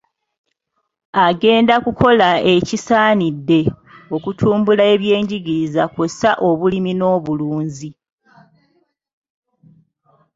Agenda 1.27 1.73
kukola 1.85 2.29
ekisaanidde 2.53 3.61
okutumbula 4.15 4.83
ebyenjigiriza 4.93 5.83
kw’ossa 5.93 6.31
obulimi 6.47 6.91
n’obulunzi. 6.95 7.89